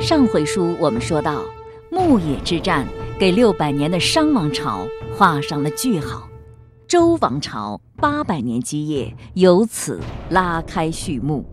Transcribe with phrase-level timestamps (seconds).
[0.00, 1.42] 上回书我们说到，
[1.90, 2.86] 牧野之战
[3.18, 6.28] 给六百年的商王朝画上了句号，
[6.86, 9.98] 周王朝八百年基业由此
[10.28, 11.44] 拉开序幕。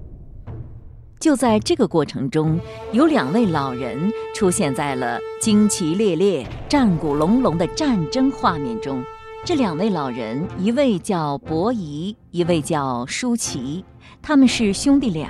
[1.20, 2.60] 就在这个过程中，
[2.92, 9.02] 有两位老人出现在了旌旗猎猎、战鼓隆隆的战争画面中。
[9.46, 13.84] 这两位老人，一位叫伯夷，一位叫叔齐，
[14.22, 15.30] 他们是兄弟俩，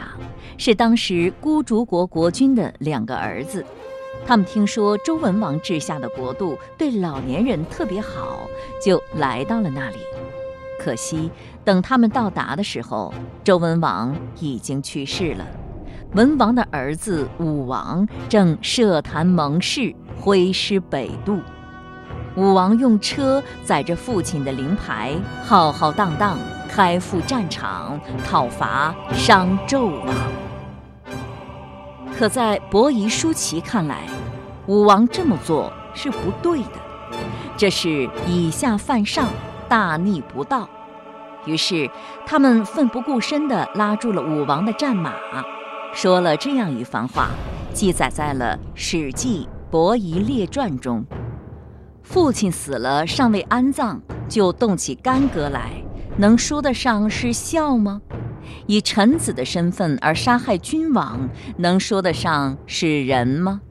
[0.57, 3.65] 是当时孤竹国国君的两个儿子。
[4.25, 8.47] 他们听说周文王治下的国度对老年人特别好，
[8.83, 9.97] 就来到了那里。
[10.79, 11.29] 可惜，
[11.65, 13.13] 等他们到达的时候，
[13.43, 15.45] 周文王已经去世了。
[16.13, 21.39] 文王的儿子武王正设坛盟誓，挥师北渡。
[22.35, 26.37] 武王用车载着父亲的灵牌，浩浩荡荡
[26.75, 30.07] 开赴战场，讨伐商纣王。
[32.17, 34.07] 可在伯夷、叔齐看来，
[34.65, 36.69] 武王这么做是不对的，
[37.55, 39.27] 这是以下犯上，
[39.69, 40.67] 大逆不道。
[41.45, 41.87] 于是
[42.25, 45.13] 他们奋不顾身地拉住了武王的战马。
[45.93, 47.29] 说了这样一番话，
[47.71, 51.05] 记载在了《史记·伯夷列传》中。
[52.01, 55.69] 父亲死了，尚未安葬，就动起干戈来，
[56.17, 58.01] 能说得上是孝吗？
[58.67, 63.61] 以臣子的身份而杀害君王，能说得上是仁吗？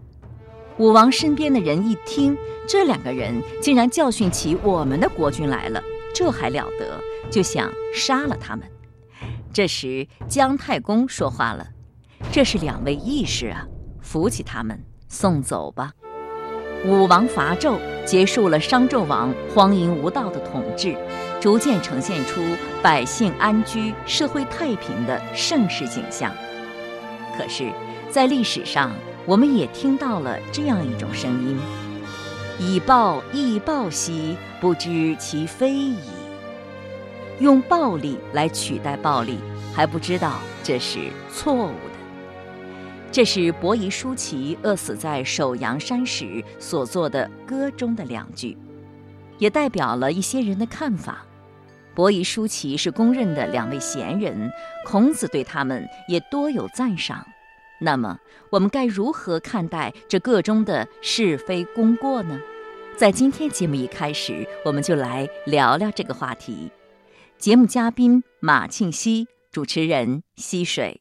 [0.78, 5.82] 武王身边的人一听，这两个人竟然教训起我们的国君来了，
[6.14, 7.00] 这还了得？
[7.30, 8.66] 就想杀了他们。
[9.52, 11.66] 这时姜太公说话了。
[12.30, 13.66] 这是两位义士啊，
[14.00, 15.92] 扶起他们，送走吧。
[16.84, 20.96] 武王伐纣，结束了商纣王荒淫无道的统治，
[21.42, 22.40] 逐渐呈现出
[22.80, 26.32] 百姓安居、社会太平的盛世景象。
[27.36, 27.72] 可是，
[28.08, 28.92] 在历史上，
[29.26, 31.58] 我们也听到了这样一种声音
[32.60, 35.98] ：“以暴易暴兮，不知其非矣。”
[37.40, 39.40] 用暴力来取代暴力，
[39.74, 41.96] 还不知道这是错误的。
[43.10, 48.56] 这是伯夷叔齐饿死在首阳山时所作的歌中的两句，
[49.38, 51.26] 也代表了一些人的看法。
[51.94, 54.50] 伯夷叔齐是公认的两位贤人，
[54.86, 57.26] 孔子对他们也多有赞赏。
[57.80, 58.18] 那么，
[58.50, 62.40] 我们该如何看待这个中的是非功过呢？
[62.96, 66.70] 在今天节目一开始，我们就来聊聊这个话题。
[67.38, 71.00] 节目嘉宾马庆西，主持人溪水。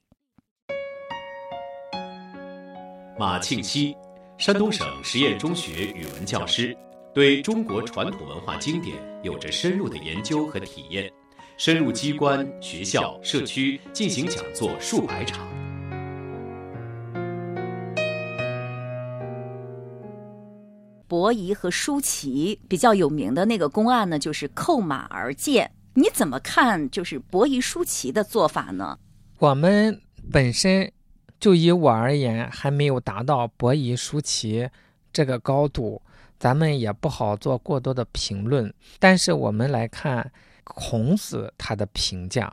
[3.19, 3.96] 马庆西，
[4.38, 6.75] 山东省实验中学语文教师，
[7.14, 11.12] 对中国传统文化经典有着深入的研究和体验，
[11.58, 15.46] 深入机关、学校、社区进行讲座数百场。
[21.06, 25.70] 伯夷和叔齐比较有名的那个公案呢，就是扣马而见。
[25.94, 26.90] 你怎么看？
[26.90, 28.98] 就是伯夷叔齐的做法呢？
[29.38, 30.00] 我们
[30.32, 30.90] 本身。
[31.42, 34.70] 就以我而言，还没有达到伯夷叔齐
[35.12, 36.00] 这个高度，
[36.41, 38.74] 咱们也不好做过多的评论。
[38.97, 40.31] 但是我们来看
[40.63, 42.52] 孔子他的评价，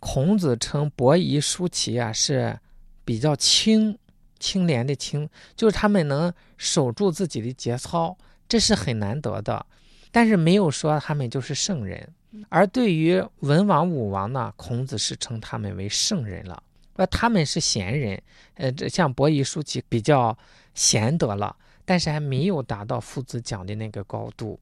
[0.00, 2.58] 孔子称伯夷叔齐啊是
[3.04, 3.96] 比较清
[4.40, 8.18] 清廉的清，就是他们能守住自己的节操，
[8.48, 9.64] 这是很难得的。
[10.10, 12.12] 但是没有说他们就是圣人。
[12.48, 16.60] 而对于文王武王呢，孔子是称他们为圣人了。
[16.94, 18.20] 呃，他们是贤人，
[18.54, 20.36] 呃，这像伯夷叔齐比较
[20.74, 21.54] 贤德了，
[21.88, 24.60] 但是还没有达到夫子讲的那个高度。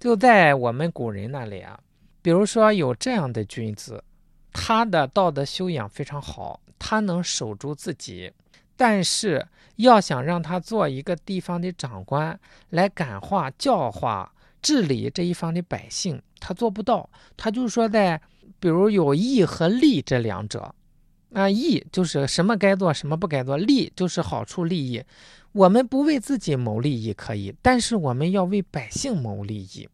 [0.00, 1.78] 就在我们古人那里啊，
[2.20, 4.02] 比如说有这样的君子，
[4.52, 8.32] 他的道德修养非常好，他能守住自己，
[8.76, 9.46] 但是
[9.76, 12.36] 要想让他做一个地方的长官，
[12.70, 17.08] 来感化、教化、治理这一方的百姓，他做不到。
[17.36, 18.20] 他就说，在
[18.58, 20.74] 比如有义和利这两者。
[21.34, 25.02] 啊，义就是什么该做，什么不该做；利就是好处利益。
[25.52, 29.88] 我们不为自己谋利益可以，但是我们要为百姓谋利益。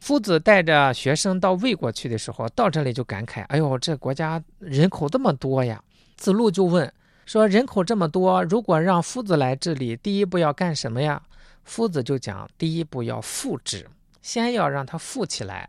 [0.00, 5.82] 夫子带着学生到魏国去的时候，到这里就感慨：“哎呦，这国家人口这么多呀！”
[6.16, 6.90] 子路就问
[7.24, 11.20] 说：“人口这么多，如果让夫子来治理，第一步要干什么呀？”
[11.64, 13.86] 夫子就讲：“第一步要富之，
[14.22, 15.68] 先要让他富起来，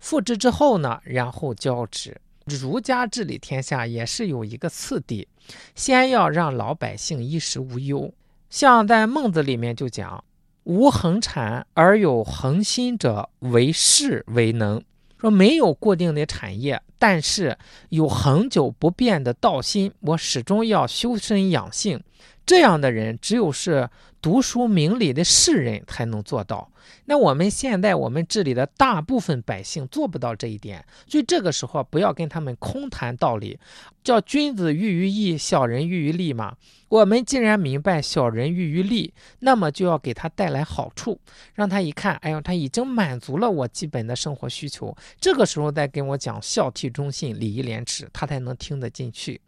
[0.00, 5.26] 富之之后呢，然后教之。”儒家治理天下也是有一个次第，
[5.74, 8.14] 先要让老百姓衣食无忧。
[8.48, 10.22] 像在孟子里面就讲
[10.62, 14.80] ：“无恒产而有恒心者，为士为能。”
[15.18, 17.58] 说没有固定的产业，但是
[17.88, 22.00] 有恒久不变的道心，我始终要修身养性，
[22.44, 23.88] 这样的人只有是
[24.26, 26.68] 读书明理的士人才能做到。
[27.04, 33.56] 那我们现在我们治理的大部分百姓做不到这一点，所以这个时候不要跟他们空谈道理，
[34.02, 36.56] 叫君子喻于义，小人喻于利嘛。
[36.88, 41.20] 我们既然明白小人喻于利，那么就要给他带来好处，
[41.54, 49.40] 让他一看，哎呦，他已经满足了我基本的生活需求，这个时候再跟我讲孝悌忠信、礼义廉耻，他才能听得进去。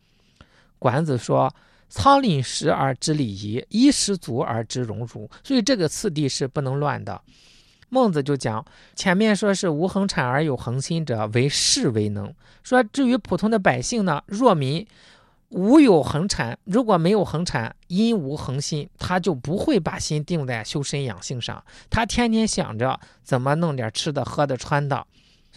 [0.78, 1.52] 管子说。
[1.88, 7.20] 仓廪实而知礼仪，衣食足而知荣辱，所以这个次第是不能乱的。
[7.88, 8.64] 孟子就讲，
[8.94, 12.32] 前面说是无恒产而有恒心者，为士为能。
[12.62, 14.86] 说至于普通的百姓呢，弱民
[15.48, 25.06] 无有恒产，如果没有恒产，因无恒心，他就不会把心定在修身养性上，他天天想着怎么弄点吃的、喝的、穿的。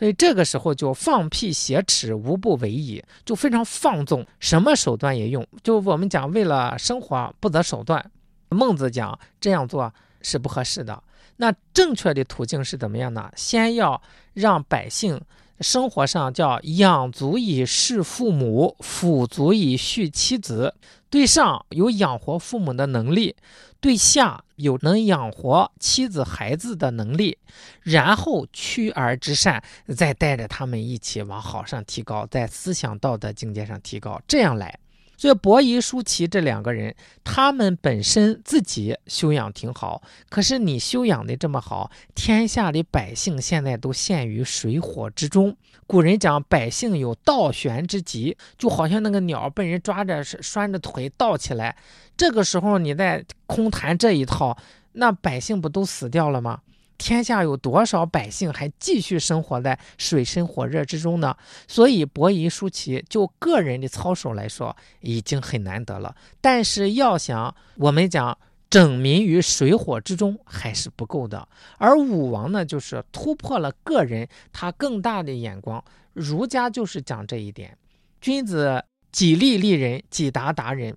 [0.01, 5.48] 所以这个时候就放屁挟持，无不为矣，就非常放纵，什么手段也用。
[5.62, 8.03] 就我们讲，为了生活不择手段。
[8.50, 9.94] 孟子讲这样做
[10.24, 11.03] 是不合适的。
[11.38, 13.31] 那正确的途径是怎么样呢？
[13.36, 14.01] 先要
[14.33, 15.21] 让百姓
[15.59, 20.74] 生活上叫养足以侍父母，抚足以恤妻子。
[21.12, 23.36] 对上有养活父母的能力，
[23.81, 27.37] 对象有能养活妻子孩子的能力，
[27.81, 29.61] 然后趋而之善，
[29.95, 34.77] 再带着他们一起往好上提高，在思想道德境界上提高，这样来。
[35.21, 40.01] 所以伯夷、叔齐这两个人，他们本身自己修养挺好，
[40.31, 45.56] 可是你修养的这么好，天下的百姓现在都陷于水火之中。
[45.85, 51.77] 古人讲，百姓有倒悬之疾，就好像那个鸟被人抓着，拴着腿倒起来。
[52.17, 54.57] 这个时候你在空谈这一套，
[54.94, 56.62] 那百姓不都死掉了吗？
[57.01, 61.36] 天下有多少百姓还继续生活在水深火热之中呢？
[61.68, 66.15] 所以伯夷叔齐就个人的操守来说，已经很难得了。
[66.39, 68.38] 但是要想我们讲
[68.69, 71.48] 整民于水火之中，还是不够的。
[71.80, 75.83] 而武王呢，就是突破了个人他更大的眼光。
[76.13, 77.75] 儒家就是讲这一点：
[78.21, 80.95] 君子己利利人，己达达人。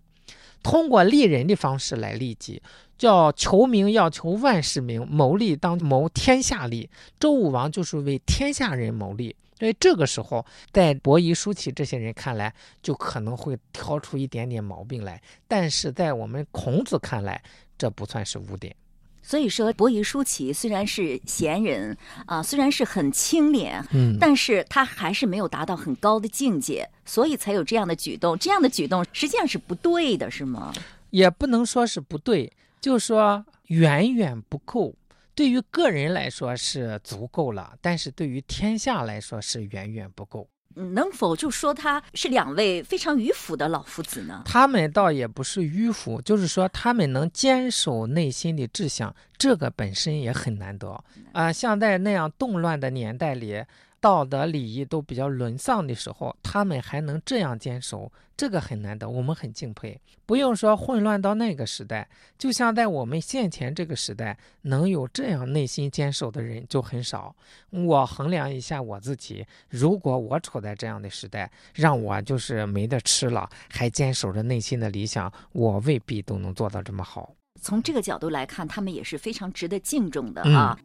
[0.65, 2.61] 通过利人的方式来利己。
[2.97, 6.89] 叫求名要求万世名，谋利当谋天下利。
[7.19, 15.21] 周武王就是为天下人谋利，所以这个时候，在伯夷、叔齐这些人看来，就可能会挑出一点点毛病来。
[15.49, 17.43] 但是在我们孔子看来，
[17.77, 18.75] 这不算是污点。
[19.27, 28.39] 所以说，伯夷、叔齐虽然是贤人啊，虽然是很清廉，嗯，但是他还是没有达到很高的境界，所以才有这样的举动。
[28.39, 30.75] 这样的举动实际上是不对的，是吗？
[31.09, 32.53] 也不能说是不对。
[32.83, 34.95] 就说远远不够，
[35.35, 40.47] 对于个人来说是足够了，但是对于天下来说是远远不够。
[40.75, 44.43] 能否就说他是两位非常迂腐的老夫子呢？
[44.45, 51.53] 他们倒也不是迂腐，就是说他们能坚守内心的志向，这个本身也很难得啊。
[51.53, 53.63] 像在那样动乱的年代里。
[54.05, 59.99] 道德礼仪都比较沦丧的时候，他们还能这样坚守，这个很难得，我们很敬佩。
[60.27, 62.07] 不用说混乱到那个时代，
[62.37, 67.35] 就像在我们现前这个时代，能有这样内心坚守的人就很少。
[67.71, 77.35] 我衡量一下我自己，如果我处在这样的时代，让我就是没得吃了，还坚守着内心的理想，我未必都能做到这么好。
[77.59, 80.79] 从这个角度来看，他们也是非常值得敬重的啊。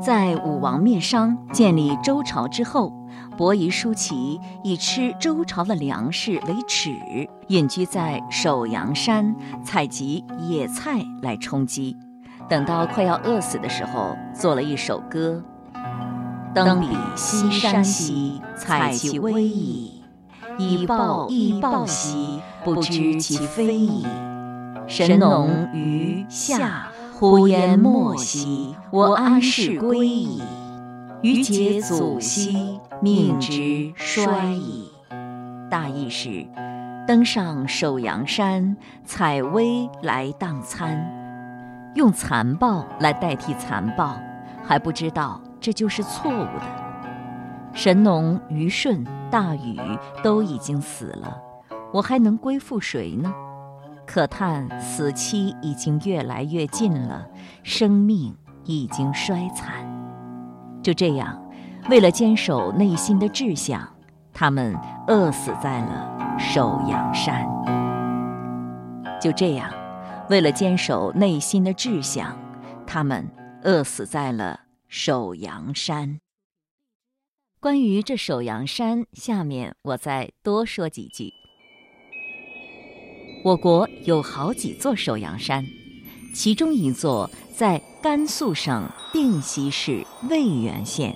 [0.00, 2.92] 在武王灭商、建立周朝之后，
[3.36, 6.96] 伯夷叔齐以吃周朝的粮食为耻，
[7.48, 11.96] 隐居在首阳山采集野菜来充饥。
[12.48, 15.42] 等到快要饿死的时候，做了一首歌
[16.54, 16.86] ：“登彼
[17.16, 20.02] 西山兮，采其微矣；
[20.58, 24.06] 以报亦报兮，不知其非矣。
[24.86, 26.86] 神农于夏。”
[27.20, 30.40] 虎焉莫兮，我安是归矣；
[31.20, 34.88] 余节祖兮，命之衰矣。
[35.68, 36.46] 大意是：
[37.08, 40.96] 登上首阳山，采薇来当餐，
[41.96, 44.14] 用残暴来代替残暴，
[44.62, 46.62] 还不知道这就是错误的。
[47.72, 49.76] 神农、虞舜、大禹
[50.22, 51.36] 都已经死了，
[51.92, 53.34] 我还能归附谁呢？
[54.08, 57.28] 可叹死期已经越来越近了，
[57.62, 58.34] 生命
[58.64, 59.86] 已经衰残。
[60.82, 61.38] 就这样，
[61.90, 63.86] 为了坚守内心的志向，
[64.32, 64.74] 他们
[65.06, 67.46] 饿死在了首阳山。
[69.20, 69.70] 就这样，
[70.30, 72.34] 为了坚守内心的志向，
[72.86, 73.28] 他们
[73.62, 76.18] 饿死在了首阳山。
[77.60, 81.34] 关于这首阳山，下面我再多说几句。
[83.44, 85.64] 我国有好几座首阳山，
[86.34, 91.14] 其中一座在甘肃省定西市渭源县。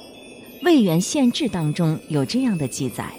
[0.65, 3.13] 渭源县志当中有这样的记载：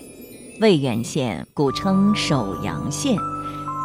[0.61, 3.17] 渭源县古称首阳县，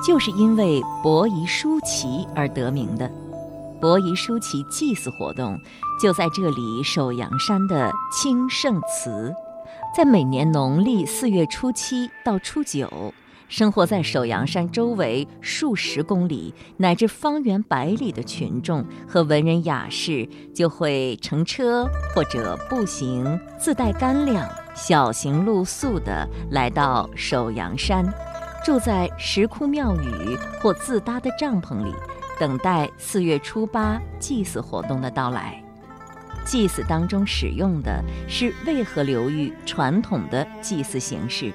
[0.07, 3.11] 就是因为伯夷叔齐而得名的。
[3.81, 5.59] 伯夷叔齐祭祀活动
[6.01, 9.35] 就在这里首阳山的清圣祠，
[9.97, 13.13] 在每年农历四月初七到初九。
[13.49, 28.07] 生活在首阳山周围数十公里乃至方圆百里的群众和文人雅士，就会乘车或者步行，自带干粮，小行露宿的来到首阳山，
[28.63, 31.95] 住在石窟庙宇或自搭的帐篷里，
[32.39, 35.63] 等待四月初八祭祀活动的到来。
[36.45, 41.51] 祭祀当中使用的是渭河流域传统的祭祀形式。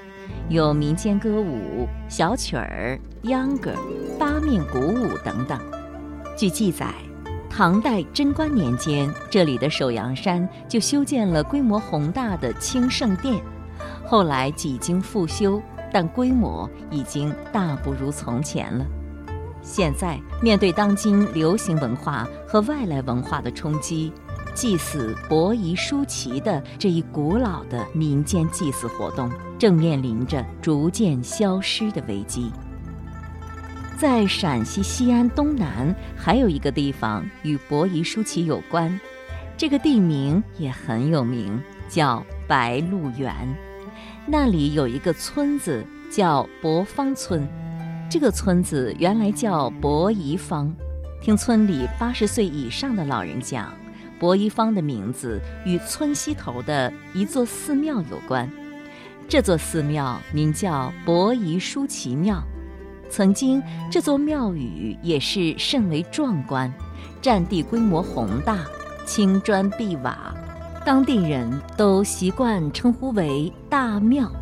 [0.48, 3.72] 有民间歌舞、小曲儿、秧歌、
[4.18, 5.58] 八面鼓舞等等。
[6.36, 6.92] 据记载，
[7.48, 13.42] 唐代贞观年间，这里的首阳山就修建了规模宏大的清圣殿。
[14.04, 15.62] 后来几经复修，
[15.92, 18.84] 但规模已经大不如从前了。
[19.62, 24.12] 现在面对当今流行文化和外来文化的冲击。
[24.54, 32.50] 祭祀伯夷叔齐的这一古老的民间祭祀活动，正面临着逐渐消失的危机。
[33.98, 38.98] 在陕西西安东南，还有一个地方与伯夷叔齐有关，
[39.56, 43.32] 这个地名也很有名，叫白鹿原。
[44.26, 47.46] 那里有一个村子叫伯方村，
[48.08, 50.74] 这个村子原来叫伯夷坊。
[51.20, 53.72] 听村里八十岁以上的老人讲。
[54.24, 58.50] 伯夷方的名字与村西头的一座寺庙有关，
[59.28, 62.42] 这座寺庙名叫伯夷叔齐庙。
[63.10, 63.62] 曾经，
[63.92, 66.72] 这座庙宇也是甚为壮观，
[67.20, 68.60] 占地规模宏大，
[69.04, 70.34] 青砖碧瓦，
[70.86, 74.32] 当地人都习惯称呼为大庙，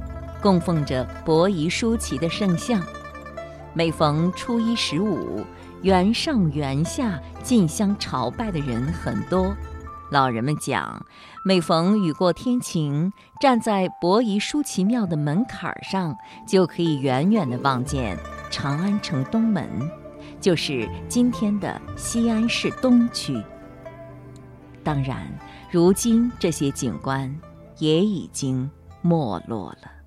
[0.41, 2.81] 供奉着伯夷叔齐的圣像。
[3.75, 5.45] 每逢初一十五，
[5.83, 9.53] 园上园下进香朝拜的人很多。
[10.13, 11.07] 老人们讲，
[11.43, 16.15] 每逢雨过天晴，站在伯夷叔齐庙的门槛上，
[16.47, 18.19] 就可以远远地望见
[18.51, 19.67] 长安城东门，
[20.39, 23.43] 就是今天的西安市东区。
[24.85, 25.27] 当然，
[25.71, 27.35] 如今这些景观
[27.79, 30.02] 也已经没落了。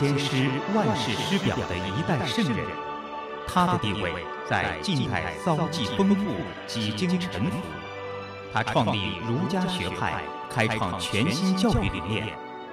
[0.00, 2.64] 先师、万世师表的一代圣人。
[3.46, 4.10] 他的地位
[4.48, 7.58] 在近代骚迹丰富，几经沉浮。
[8.50, 12.28] 他创立儒家学派，开创全新教育理念，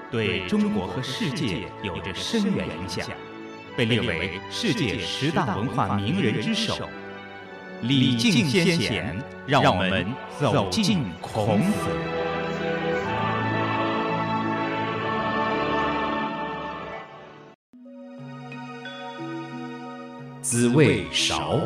[0.10, 3.06] 对中国和世界有着深远影响，
[3.76, 6.88] 被列为世界十大文化名人之首。
[7.82, 10.08] 礼敬先贤，让我们
[10.40, 12.17] 走进孔子。
[20.50, 21.60] 子谓韶：“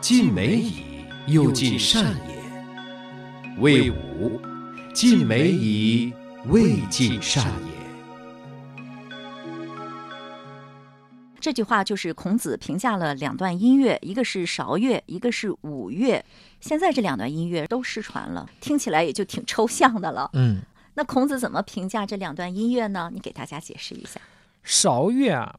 [0.00, 2.36] 尽美矣，又尽善也。”
[3.58, 4.40] 谓武
[4.94, 6.12] ：“尽美矣，
[6.46, 7.72] 未尽善也。”
[11.40, 16.24] 这句话就是孔子评价了两段音乐，一个是韶乐，一个是武乐。
[16.60, 20.30] 现在这两段音乐都失传了，听起来也就挺抽象的了。
[20.34, 20.60] 嗯，
[20.94, 23.10] 那孔子怎么评价这两段音乐呢？
[23.12, 24.20] 你给大家解释一下。
[24.62, 25.56] 韶乐啊，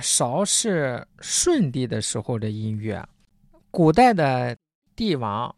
[0.00, 3.02] 韶是舜帝的时候的音乐，
[3.70, 4.56] 古代的
[4.94, 5.54] 帝王。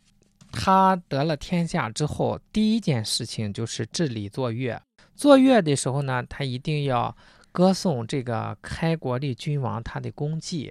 [0.55, 4.81] 他得了天下之后，第一件事情就是治理作乐。
[5.15, 7.17] 作乐的时候呢，他一定要
[7.51, 10.71] 歌颂这个开国的君王他的功绩。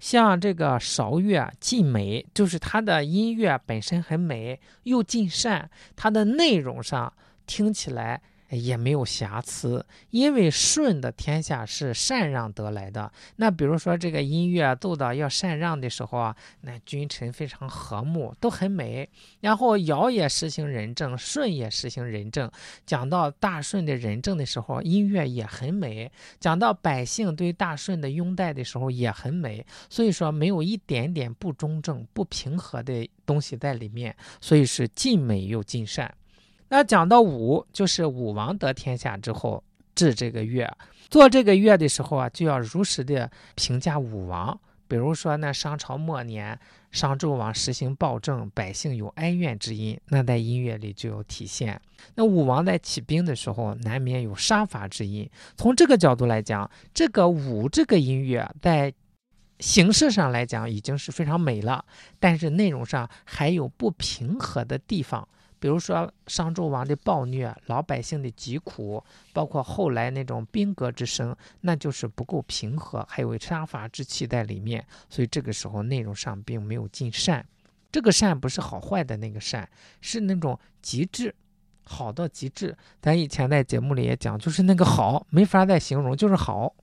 [0.00, 7.12] 像这个韶乐尽美，就是他的音乐本身很美，又尽善，它的内容上
[7.46, 8.20] 听起来。
[8.50, 13.10] 也没有瑕疵，因为舜的天下是禅让得来的。
[13.36, 19.08] 那比如说这个音乐奏到要禅让的时候啊，那君臣非常和睦，都很美。
[19.40, 22.50] 然后尧也实行仁政，舜也实行仁政。
[22.84, 29.64] 讲到大舜的仁政的时候，音乐也很美；讲到百姓对大舜的拥戴的时候，也很美。
[29.88, 36.12] 所以说，没有一点点不中正、不平和的东西在里面，所以是尽美又尽善。
[36.70, 39.62] 那讲到武，就是武王得天下之后
[39.94, 40.74] 治这个乐，
[41.10, 44.58] 做这个乐的时候啊，就要如实的评价武王。
[44.88, 46.58] 比如说，那商朝末年，
[46.90, 51.80] 商纣王实行暴政，百姓有哀怨之音，那在音乐里就有体现。
[52.16, 55.30] 那武王在起兵的时候，难免有杀伐之音。
[55.56, 58.92] 从这个角度来讲，这个武这个音乐在
[59.60, 61.84] 形式上来讲已经是非常美了，
[62.18, 65.28] 但是内容上还有不平和的地方。
[65.60, 74.84] 比如说商纣王的暴虐，老百姓的疾苦，包括后来那种兵革之声，那就是不够平和，还有杀伐之气在里面。
[75.08, 77.46] 所以这个时候内容上并没有尽善。
[77.92, 79.68] 这个善不是好坏的那个善，
[80.00, 81.34] 是那种极致，
[81.84, 82.76] 好到极致。
[83.02, 86.74] 咱以前在节目里也讲，就是那个好没法再形容，就是好，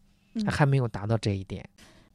[0.47, 1.67] 还没有达到这一点。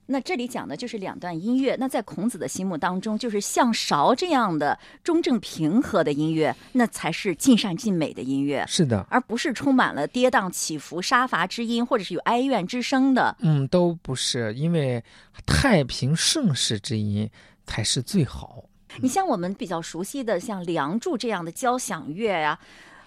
[0.06, 1.76] 那这里讲的就是两段音乐。
[1.78, 8.64] 那在孔子的心目当中，就是像韶这样的中正平和的音乐，那才是尽善尽美的音乐。
[8.66, 13.36] 是的，而不是充满了跌宕起伏、杀伐之音，或者是有哀怨之声的。
[13.40, 15.02] 嗯，都不是，因为
[15.46, 17.30] 太平盛世之音
[17.64, 18.64] 才是最好。
[19.00, 22.58] 你像我们比较熟悉的，像《梁祝》这样的交响乐呀。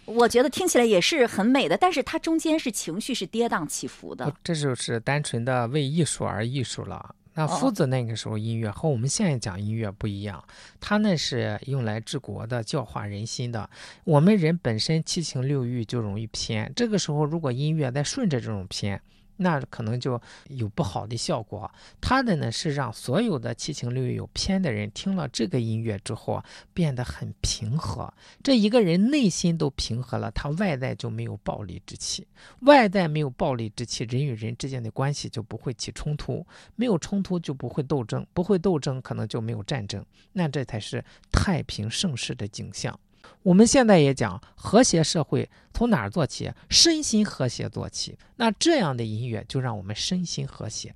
[0.05, 4.31] 我觉得听起来也是很美的，但是它中间是情绪是跌宕起伏的。
[4.43, 7.15] 这就是单纯的为艺术而艺术了。
[7.33, 10.41] 那夫子那个时候音乐和我们现在讲音乐不一样，
[10.79, 13.69] 他那是用来治国的、教化人心的。
[14.05, 19.01] 我们人本身七情六欲就容易偏，这个时候如果音乐再顺着这种偏。
[19.37, 21.69] 那可能就有不好的效果。
[21.99, 26.43] 他的呢是让所有的七情六欲有偏的人听了这个音乐之后
[26.73, 28.13] 变得很平和。
[28.43, 32.25] 这一个人内心都平和了，他外在就没有暴力之气。
[32.61, 36.45] 外在没有暴力之气，人与人之间的关系就不会起冲突。
[36.75, 40.05] 没有冲突就不会斗争，不会斗争可能就没有战争。
[40.33, 42.97] 那这才是太平盛世的景象。
[43.43, 46.51] 我们现在也讲和谐社会，从哪儿做起？
[46.69, 48.17] 身心和谐做起。
[48.35, 50.93] 那这样的音乐就让我们身心和谐。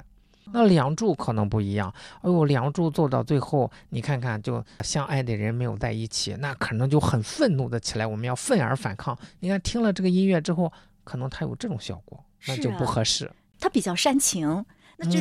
[0.51, 1.93] 那《梁祝》可能不一样。
[2.21, 9.15] 哎呦，《梁祝》做到最后，你看看，就相爱的人没有在一起，那可能就很愤怒的起来，我们要愤而反抗。
[9.41, 13.31] 你看，听了这个音乐之后，可能它有这种效果，那就不合适。
[13.59, 14.65] 它比较煽情。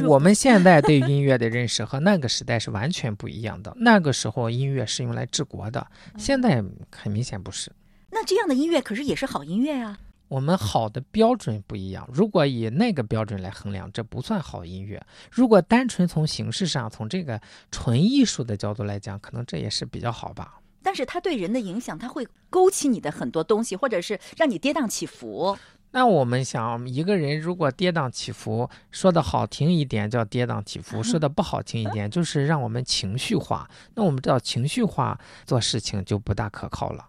[0.06, 3.72] 我们现在对 音乐的认识和那个时代是完全不一样的。
[3.76, 5.86] 那个时候音乐是用来治国的，
[6.16, 7.70] 现在很明显不是。
[8.10, 9.98] 那这样的音乐可是也是好音乐啊。
[10.28, 15.02] 我们好的标准不一样，如果以那个标准来衡量，这不算好音乐。
[15.30, 20.60] 如果单纯从形式上，从这个纯艺术的角度来讲，可能这也是比较好吧。
[20.82, 25.56] 但是它对人的影响，它会勾起你的很多东西，或者是让你跌宕起伏。
[25.90, 33.68] 那我们想，一个人如果跌宕起伏，说的好听一点叫跌宕起伏，说的不好听一点就是让我们情绪化。
[33.94, 37.06] 那我们知道情绪化做事情就不大可靠了。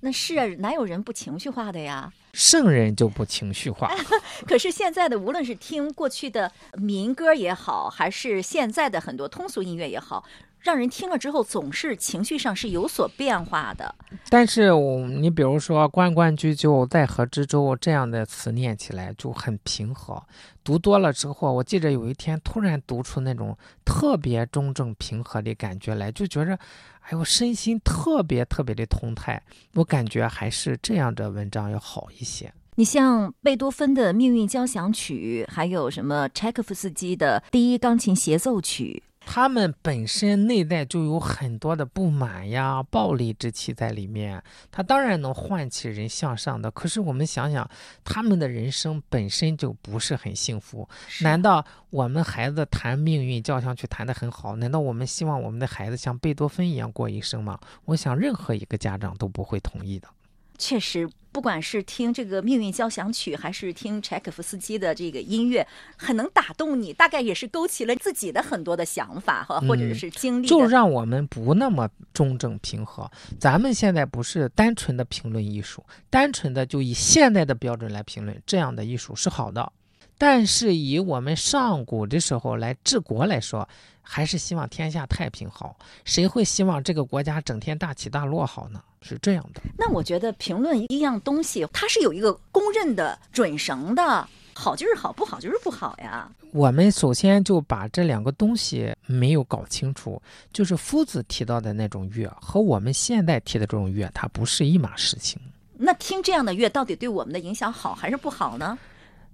[0.00, 2.12] 那是啊，哪有人不情绪化的呀？
[2.32, 3.88] 圣人就不情绪化。
[4.48, 10.24] 可是现在的，无论是听过去的民歌也好，还是现在的很多通俗音乐也好。
[10.62, 13.94] 让人听了之后总是情绪上是有所变化的。
[14.28, 20.22] 但是，我你比如说“关关雎鸠，在河之洲”这样的词念起来就很平和。
[20.64, 26.56] 读多了之后，我记着有一天突然读出那种特别中正平和的感觉来，就觉着，
[27.00, 29.42] 哎呦，身心特别特别的通泰。
[29.74, 32.52] 我感觉还是这样的文章要好一些。
[32.76, 39.02] 你像贝多芬的命运交响曲，还有什么柴可夫斯基的第一钢琴协奏曲。
[39.24, 46.70] 他们本身内在就有很多的不满呀、暴力之气在里面，他当然能唤起人向上的。
[46.70, 47.68] 可是我们想想，
[48.04, 50.86] 他们的人生本身就不是很幸福。
[51.22, 54.56] 难道我们孩子谈命运交响曲谈得很好？
[54.56, 57.58] 难道我们希望我们的孩子像贝多芬一样过一生吗？
[57.86, 60.08] 我想，任何一个家长都不会同意的。
[60.62, 66.92] 确实，不管是听这个命运交响曲，还是听柴可夫斯基的这个音乐，很能打动你。
[66.92, 70.46] 大概也是勾起了自己的很多的想法哈，或者是经历。
[70.46, 73.10] 就让我们不那么中正平和。
[73.40, 79.72] 咱们现在不是单纯的评论艺术，单纯的就以现代的标准来评论，这样的艺术是好的。
[80.18, 83.68] 但是以我们上古的时候来治国来说，
[84.00, 85.76] 还是希望天下太平好。
[86.04, 88.80] 谁会希望这个国家整天大起大落好呢？
[89.00, 89.60] 是这样的。
[89.76, 96.30] 那我觉得评论一样东西，它是有一个公认的准绳的，好就是好，不好就是不好呀。
[96.52, 100.22] 我们首先就把这两个东西没有搞清楚，
[100.52, 105.40] 就是夫子提到的那种乐和我们现在提的这种乐，它不是一码事情。
[105.76, 108.78] 那听这样的乐，到底对我们的影响好还是不好呢？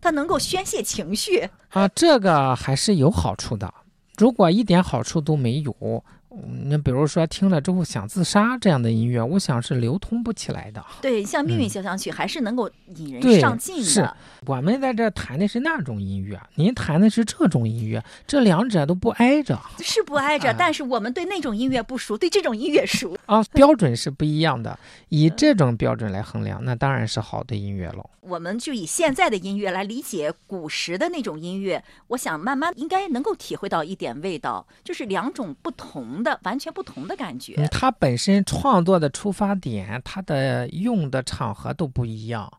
[0.00, 3.72] 它能够宣泄情绪啊，这个还是有好处的。
[4.16, 6.04] 如果一点好处都没有。
[6.30, 10.84] 你比如说听了之后想自杀这样的音乐，我想是流通不起来的。
[11.00, 13.82] 对，像命运交响曲还是能够引人上进的。
[13.82, 14.10] 是，
[14.46, 19.58] 我们在这弹的是那种音乐，您弹的是这种音乐，这两者都不挨着。
[19.80, 23.16] 是不挨着， 但是我们对那种音乐不熟，对这种音乐熟。
[23.26, 24.78] 啊， 标准是不一样的。
[25.08, 28.08] 以这种标准来衡量，那当然是好的音乐喽。
[28.20, 37.66] 我们就以现在的音乐来理解古时的那种音乐，我想慢慢应该能够体会到一点味道，就是两种不同的、完全不同的感觉。
[37.70, 42.52] 它本身创作的出发点，它的用的场合都不一样。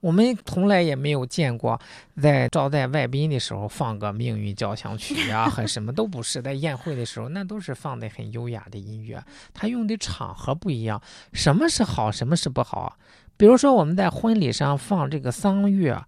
[0.00, 1.78] 我们从来也没有见过
[2.18, 6.40] 在招待外宾的时候放个命运交响曲啊， 和什么都不是。
[6.40, 9.22] 在宴会的时候，那都是放的很优雅的音乐。
[9.52, 11.02] 它用的场合不一样，
[11.34, 12.96] 什么是好，什么是不好。
[13.36, 16.02] 比如说，我们在婚礼上放这个丧乐，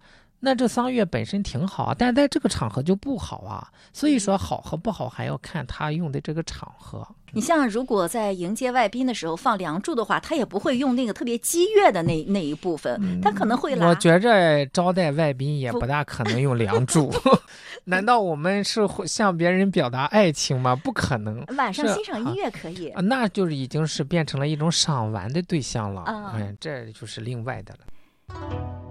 [0.45, 3.65] 那这桑乐本身挺好啊，但在这个场合就不好啊。
[3.93, 7.07] 所以说，好和不好还要看他用的这个场合。
[7.31, 13.87] 你像如果在迎接外宾的时候放《梁祝》的话，他也不会用那个特别激越的那那一部分，他可能会来。
[13.87, 17.09] 我觉着招待外宾也不大可能用《梁祝》，
[17.85, 20.75] 难道我们是向别人表达爱情吗？
[20.75, 21.41] 不可能。
[21.57, 26.03] 晚上欣赏音乐可以，那就是已经是变成了一种赏玩的对象了。
[26.35, 28.82] 嗯，这就是另外的了。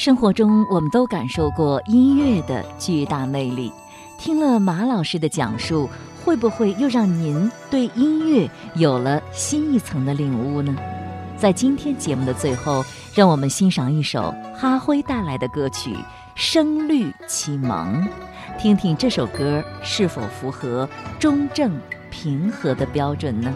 [0.00, 3.70] 生活中，我们都感受过音乐的巨大魅力。
[4.16, 5.86] 听了马老师的讲述。
[6.22, 10.76] 会不会又让您对音乐有了新一层的领悟呢？
[11.38, 12.84] 在今天节目的最后，
[13.14, 15.94] 让我们欣赏一首哈辉带来的歌曲
[16.34, 18.02] 《声律启蒙》，
[18.58, 20.86] 听听这首歌是否符合
[21.18, 21.78] 中正
[22.10, 23.50] 平和的标准呢？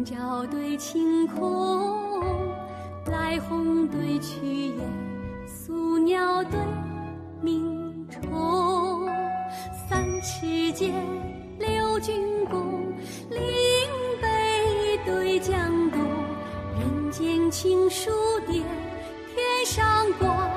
[0.00, 2.00] 晚照对晴空。
[3.04, 4.78] 来鸿对去雁，
[5.46, 6.58] 宿鸟对
[7.42, 9.06] 鸣虫。
[9.86, 10.94] 三尺剑，
[11.58, 12.14] 六钧
[12.46, 12.80] 弓，
[13.28, 13.40] 岭
[14.22, 15.54] 北对江
[15.90, 16.00] 东。
[16.78, 18.10] 人间清书
[18.46, 18.64] 殿，
[19.34, 19.84] 天上
[20.18, 20.49] 光。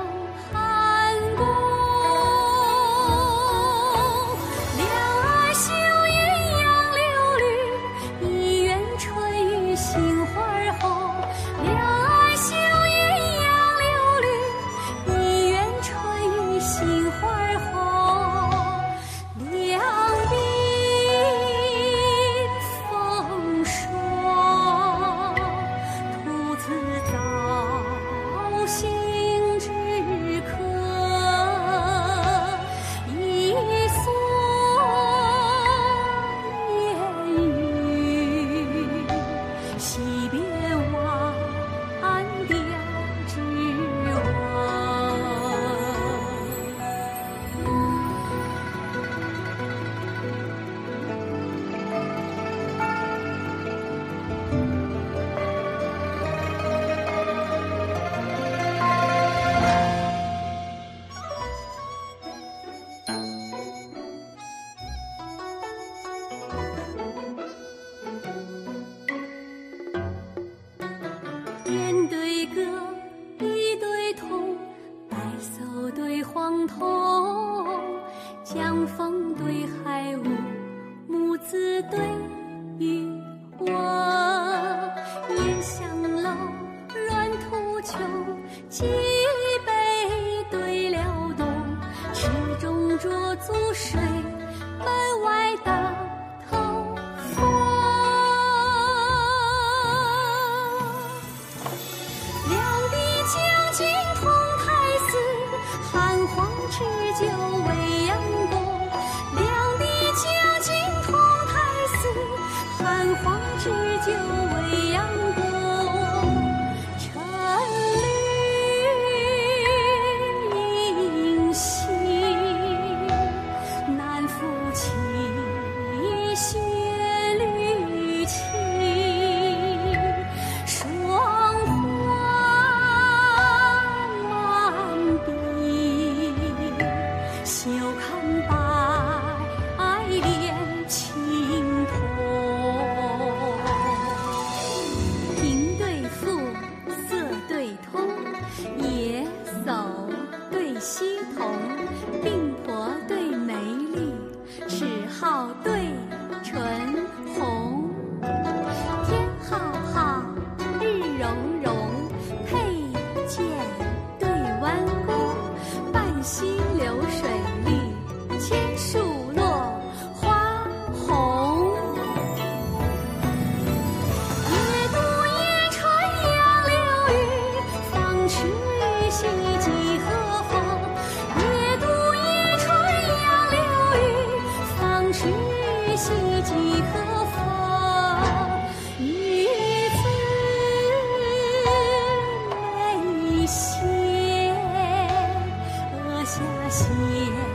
[196.74, 197.53] 谢。